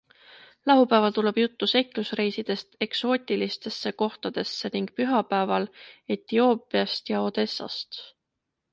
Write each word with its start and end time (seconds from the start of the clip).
Laupäeval 0.69 1.11
tuleb 1.17 1.37
juttu 1.37 1.67
seiklusreisidest 1.73 2.79
eksootiulistesse 2.87 3.93
kohtadesse 4.03 4.73
ning 4.79 4.91
pühapäeval 4.99 5.71
Etioopiast 6.19 7.09
ja 7.17 7.21
Odessast. 7.31 8.05